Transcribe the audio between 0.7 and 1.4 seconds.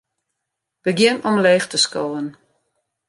Begjin